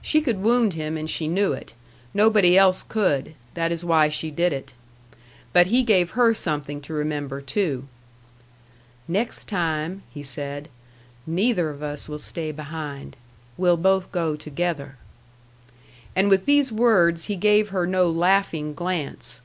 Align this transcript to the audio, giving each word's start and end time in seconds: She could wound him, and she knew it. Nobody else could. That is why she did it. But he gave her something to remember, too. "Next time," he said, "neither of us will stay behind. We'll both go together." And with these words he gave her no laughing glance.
She 0.00 0.20
could 0.20 0.40
wound 0.44 0.74
him, 0.74 0.96
and 0.96 1.10
she 1.10 1.26
knew 1.26 1.52
it. 1.52 1.74
Nobody 2.14 2.56
else 2.56 2.84
could. 2.84 3.34
That 3.54 3.72
is 3.72 3.84
why 3.84 4.08
she 4.08 4.30
did 4.30 4.52
it. 4.52 4.74
But 5.52 5.66
he 5.66 5.82
gave 5.82 6.10
her 6.10 6.34
something 6.34 6.80
to 6.82 6.92
remember, 6.92 7.40
too. 7.40 7.88
"Next 9.08 9.48
time," 9.48 10.04
he 10.14 10.22
said, 10.22 10.68
"neither 11.26 11.68
of 11.70 11.82
us 11.82 12.08
will 12.08 12.20
stay 12.20 12.52
behind. 12.52 13.16
We'll 13.56 13.76
both 13.76 14.12
go 14.12 14.36
together." 14.36 14.98
And 16.14 16.28
with 16.30 16.46
these 16.46 16.70
words 16.70 17.24
he 17.24 17.34
gave 17.34 17.70
her 17.70 17.88
no 17.88 18.08
laughing 18.08 18.72
glance. 18.72 19.40